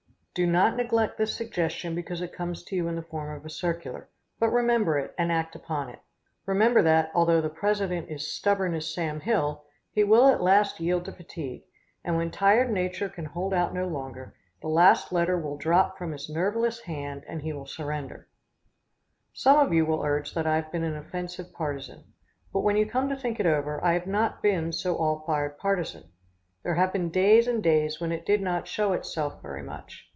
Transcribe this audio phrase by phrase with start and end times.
[0.33, 3.49] Do not neglect this suggestion because it comes to you in the form of a
[3.49, 4.07] circular,
[4.39, 5.99] but remember it and act upon it.
[6.45, 11.03] Remember that, although the president is stubborn as Sam Hill, he will at last yield
[11.03, 11.65] to fatigue,
[12.05, 16.13] and when tired nature can hold out no longer, the last letter will drop from
[16.13, 18.29] his nerveless hand and he will surrender.
[19.35, 20.95] [Illustration: NURSING THE FIERY STEED.] Some of you will urge that I have been an
[20.95, 22.05] offensive partisan,
[22.53, 25.57] but when you come to think it over I have not been so all fired
[25.57, 26.09] partisan.
[26.63, 30.07] There have been days and days when it did not show itself very much.